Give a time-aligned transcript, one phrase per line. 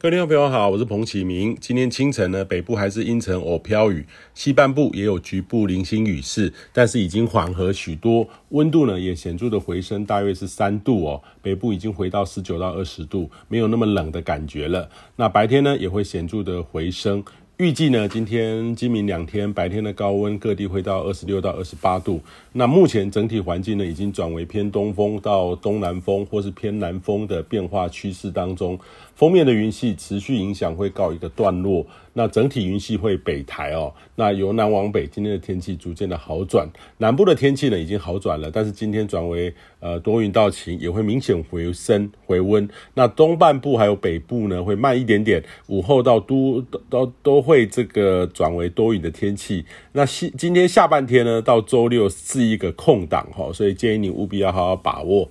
[0.00, 1.56] 各位听众朋友好，我是彭启明。
[1.60, 11.20] 今天清晨呢，北部还是阴沉偶飘雨，西半部也有局部零星雨势，但是已经缓和许多，温度呢也显著的回升，大约是三度哦。
[11.42, 14.88] 北部已经回到十九到二十度，没有那么冷的感觉了。
[15.16, 17.24] 那白天呢也会显著的回升。
[17.58, 22.20] 预计呢，今天、今明两天白天的高温各地会到二十六到二十八度。
[22.52, 28.78] 那目前整体环境呢，已经转为偏东风到东南风，或是偏南风的变化趋势当中。
[29.16, 31.84] 锋面的云系持续影响会告一个段落。
[32.18, 33.94] 那整体云系会北抬哦。
[34.16, 36.68] 那由南往北，今天的天气逐渐的好转。
[36.96, 42.68] 南部的天气呢已经好转了，但是今天转为呃多云到晴，也会明显回升回温。
[42.94, 49.64] 那东半部还有北部呢会慢一点点，午后到都都都都会这个转为多云的天气。
[49.92, 55.30] 那今今天下半天呢到周六是一个空档哈，所以建议你务必要好好把握。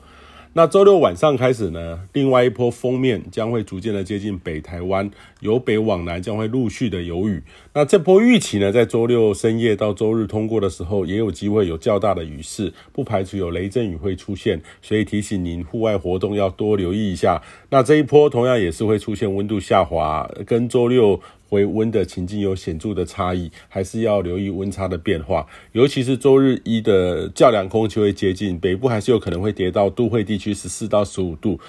[0.53, 7.43] 那周六晚上开始呢，另外一波锋面将会逐渐的接近北台湾，由北往南将会陆续的有雨。
[7.73, 17.43] 那这波预期呢，在周六深夜到周日通过的时候，也有机会有较大的雨势，不排除有雷阵雨会出现，所以提醒您户外活动要多留意一下。
[17.69, 21.21] 那这一波同样也是会出现温度下滑，跟周六。
[21.49, 31.59] 回温的情境有显著的差异，还是要留意温差的变化，尤其是周日一的较凉空气会接近北部，还是有可能会跌到都会地区十四到十五度，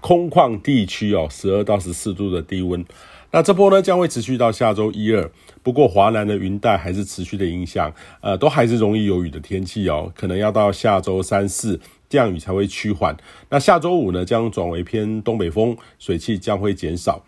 [0.00, 2.84] 空旷地区哦十二到十四度的低温。
[3.32, 5.30] 那这波呢将会持续到下周一二，
[5.62, 11.78] 不过华南的云带还是持续的影响，呃，都还是容易有雨的天气哦，可能要到下周三四
[12.08, 13.14] 降雨才会趋缓。
[13.50, 17.22] 那下周五呢将转为偏东北风，水汽将会减少。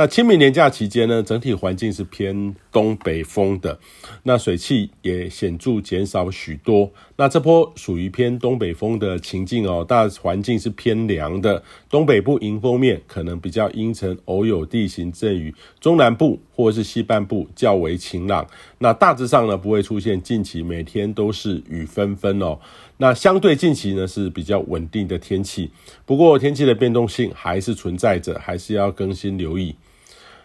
[0.00, 3.78] 那清明连假期间呢，整体环境是偏东北风的，
[4.22, 6.90] 那水汽也显著减少许多。
[7.16, 11.62] 那这波属于偏东北风的情境哦，大环境是偏凉的。
[11.90, 18.46] 东北部迎风面可能比较阴沉，偶有地形阵雨；中南部或是西半部较为晴朗。
[18.78, 22.58] 那大致上呢，不会出现近期每天都是雨纷纷哦。
[22.96, 25.70] 那相对近期呢是比较稳定的天气，
[26.06, 29.76] 不过天气的变动性还是存在着，还是要更新留意。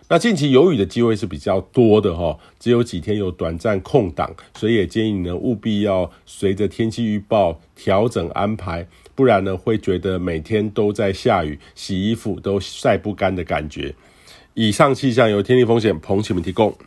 [0.08, 13.96] 那近期有雨的机会是比较多的哈，只有几天有短暂空档，所以也建议你呢务必要随着天气预报调整安排，不然呢会觉得每天都在下雨，洗衣服都晒不干的感觉。
[14.54, 16.78] 以上气象由天气风险彭启明提供。